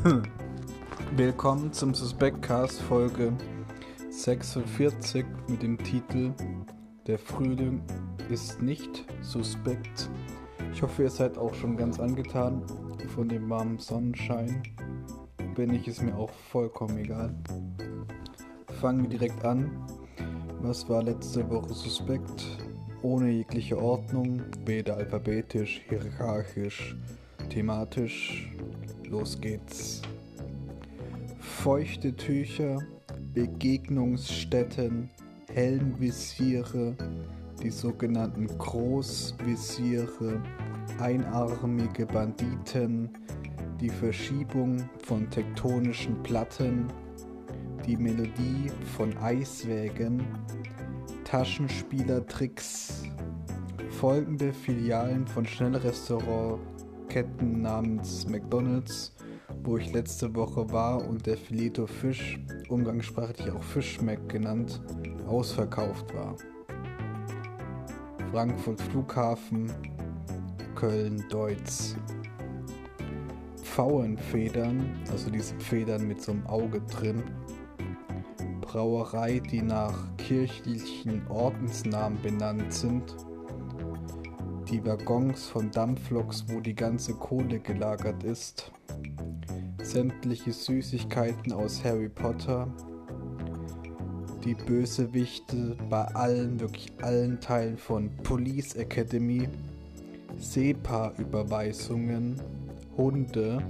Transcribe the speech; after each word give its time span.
Willkommen 1.16 1.74
zum 1.74 1.92
Suspectcast 1.92 2.80
Folge 2.80 3.34
46 4.08 5.26
mit 5.46 5.62
dem 5.62 5.76
Titel 5.76 6.32
Der 7.06 7.18
Frühling 7.18 7.82
ist 8.30 8.62
nicht 8.62 9.04
suspekt. 9.20 10.08
Ich 10.72 10.80
hoffe, 10.80 11.02
ihr 11.02 11.10
seid 11.10 11.36
auch 11.36 11.52
schon 11.52 11.76
ganz 11.76 12.00
angetan 12.00 12.62
von 13.14 13.28
dem 13.28 13.50
warmen 13.50 13.78
Sonnenschein. 13.78 14.62
Wenn 15.54 15.68
nicht, 15.68 15.86
ist 15.86 16.02
mir 16.02 16.16
auch 16.16 16.30
vollkommen 16.30 16.96
egal. 16.96 17.34
Fangen 18.80 19.02
wir 19.02 19.10
direkt 19.10 19.44
an. 19.44 19.70
Was 20.62 20.88
war 20.88 21.02
letzte 21.02 21.46
Woche 21.50 21.74
suspekt? 21.74 22.46
Ohne 23.02 23.32
jegliche 23.32 23.76
Ordnung, 23.76 24.44
weder 24.64 24.96
alphabetisch, 24.96 25.82
hierarchisch, 25.90 26.96
thematisch. 27.50 28.50
Los 29.10 29.40
geht's. 29.40 30.02
Feuchte 31.40 32.14
Tücher, 32.14 32.78
Begegnungsstätten, 33.34 35.10
Helmvisiere, 35.52 36.94
die 37.60 37.70
sogenannten 37.70 38.46
Großvisiere, 38.46 40.40
einarmige 41.00 42.06
Banditen, 42.06 43.10
die 43.80 43.90
Verschiebung 43.90 44.88
von 45.02 45.28
tektonischen 45.28 46.22
Platten, 46.22 46.86
die 47.84 47.96
Melodie 47.96 48.70
von 48.96 49.16
Eiswägen, 49.18 50.24
Taschenspielertricks, 51.24 53.02
folgende 53.90 54.52
Filialen 54.52 55.26
von 55.26 55.44
Schnellrestaurantketten 57.10 57.62
namens 57.62 58.28
McDonald's, 58.28 59.12
wo 59.64 59.76
ich 59.76 59.92
letzte 59.92 60.34
Woche 60.34 60.70
war 60.70 61.06
und 61.06 61.26
der 61.26 61.36
Fileto 61.36 61.86
Fisch, 61.86 62.38
umgangssprachlich 62.68 63.50
auch 63.50 63.62
Fischmeck 63.62 64.28
genannt, 64.28 64.80
ausverkauft 65.26 66.14
war. 66.14 66.36
Frankfurt 68.30 68.80
Flughafen, 68.80 69.72
Köln 70.76 71.24
Deutz. 71.30 71.96
Pfauenfedern, 73.62 74.80
also 75.10 75.30
diese 75.30 75.54
Federn 75.60 76.06
mit 76.06 76.22
so 76.22 76.32
einem 76.32 76.46
Auge 76.46 76.80
drin. 76.82 77.22
Brauerei, 78.60 79.40
die 79.40 79.62
nach 79.62 80.16
kirchlichen 80.16 81.26
Ordensnamen 81.28 82.20
benannt 82.22 82.72
sind. 82.72 83.16
Die 84.70 84.86
Waggons 84.86 85.48
von 85.48 85.68
Dampfloks, 85.72 86.44
wo 86.46 86.60
die 86.60 86.76
ganze 86.76 87.14
Kohle 87.14 87.58
gelagert 87.58 88.22
ist. 88.22 88.70
Sämtliche 89.82 90.52
Süßigkeiten 90.52 91.52
aus 91.52 91.82
Harry 91.82 92.08
Potter. 92.08 92.68
Die 94.44 94.54
Bösewichte 94.54 95.76
bei 95.88 96.04
allen, 96.14 96.60
wirklich 96.60 96.92
allen 97.02 97.40
Teilen 97.40 97.76
von 97.76 98.10
Police 98.22 98.76
Academy. 98.76 99.48
SEPA-Überweisungen, 100.38 102.40
Hunde, 102.96 103.60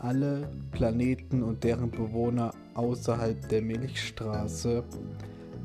alle 0.00 0.50
Planeten 0.72 1.42
und 1.42 1.64
deren 1.64 1.90
Bewohner 1.90 2.52
außerhalb 2.74 3.48
der 3.48 3.62
Milchstraße, 3.62 4.84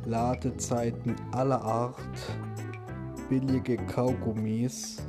Ladezeiten 0.05 1.17
aller 1.33 1.61
Art, 1.61 1.97
billige 3.29 3.77
Kaugummis, 3.77 5.01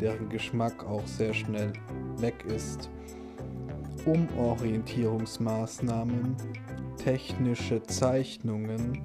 deren 0.00 0.28
Geschmack 0.28 0.84
auch 0.86 1.06
sehr 1.06 1.34
schnell 1.34 1.72
weg 2.18 2.44
ist, 2.46 2.88
Umorientierungsmaßnahmen, 4.06 6.36
technische 6.96 7.82
Zeichnungen, 7.82 9.02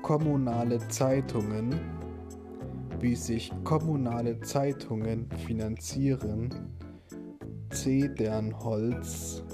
kommunale 0.00 0.78
Zeitungen, 0.88 1.78
wie 3.00 3.14
sich 3.14 3.52
kommunale 3.62 4.40
Zeitungen 4.40 5.28
finanzieren, 5.46 6.48
Zedernholz, 7.70 9.44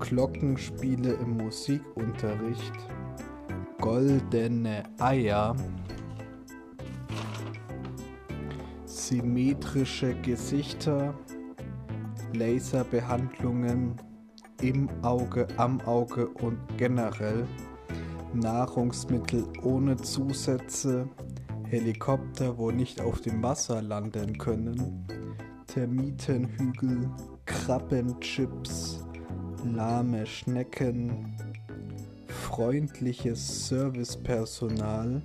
Glockenspiele 0.00 1.12
im 1.14 1.36
Musikunterricht, 1.36 2.72
goldene 3.78 4.82
Eier, 4.98 5.54
symmetrische 9.10 10.14
Gesichter, 10.22 11.12
Laserbehandlungen 12.32 13.96
im 14.62 14.88
Auge, 15.02 15.48
am 15.56 15.80
Auge 15.80 16.28
und 16.28 16.56
generell, 16.76 17.44
Nahrungsmittel 18.34 19.44
ohne 19.64 19.96
Zusätze, 19.96 21.08
Helikopter, 21.66 22.56
wo 22.56 22.70
nicht 22.70 23.00
auf 23.00 23.20
dem 23.20 23.42
Wasser 23.42 23.82
landen 23.82 24.38
können, 24.38 25.04
Termitenhügel, 25.66 27.10
Krabbenchips, 27.46 29.04
lahme 29.64 30.24
Schnecken, 30.24 31.34
freundliches 32.28 33.66
Servicepersonal, 33.66 35.20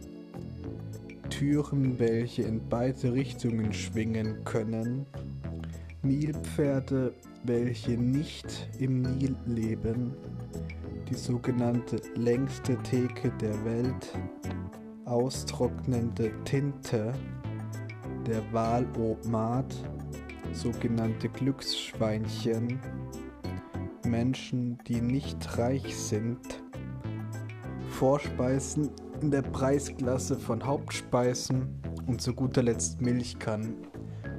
Türen, 1.38 2.00
welche 2.00 2.44
in 2.44 2.62
beide 2.70 3.12
Richtungen 3.12 3.74
schwingen 3.74 4.46
können, 4.46 5.06
Nilpferde, 6.02 7.14
welche 7.44 7.92
nicht 7.92 8.70
im 8.80 9.02
Nil 9.02 9.36
leben, 9.46 10.14
die 11.10 11.14
sogenannte 11.16 11.98
längste 12.16 12.78
Theke 12.84 13.34
der 13.42 13.66
Welt, 13.66 14.18
austrocknende 15.04 16.32
Tinte, 16.46 17.12
der 18.26 18.42
Walomat, 18.54 19.76
sogenannte 20.54 21.28
Glücksschweinchen, 21.28 22.80
Menschen, 24.06 24.78
die 24.88 25.02
nicht 25.02 25.58
reich 25.58 25.98
sind, 25.98 26.64
Vorspeisen 27.90 28.90
in 29.22 29.32
der 29.32 29.42
Preisklasse 29.42 30.38
von 30.38 30.66
Hauptspeisen 30.66 31.82
und 32.08 32.22
zu 32.22 32.34
guter 32.34 32.64
Letzt 32.64 33.02
Milchkannen. 33.02 33.76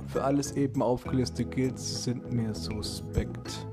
Für 0.07 0.23
alles 0.23 0.53
eben 0.53 0.83
aufgelistet 0.83 1.51
gilt, 1.51 1.79
sind 1.79 2.33
mir 2.33 2.55
suspekt. 2.55 3.67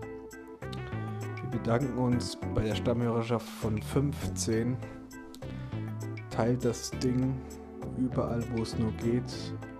Wir 1.41 1.59
bedanken 1.59 1.97
uns 1.97 2.37
bei 2.55 2.63
der 2.63 2.75
Stammhörerschaft 2.75 3.47
von 3.47 3.81
15. 3.81 4.75
Teilt 6.29 6.65
das 6.65 6.91
Ding 6.91 7.35
überall, 7.97 8.43
wo 8.55 8.63
es 8.63 8.77
nur 8.77 8.91
geht. 8.93 9.31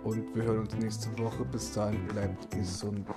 Und 0.04 0.36
wir 0.36 0.44
hören 0.44 0.60
uns 0.60 0.76
nächste 0.76 1.18
Woche. 1.18 1.46
Bis 1.46 1.72
dahin, 1.72 2.06
bleibt 2.08 2.52
gesund. 2.52 3.08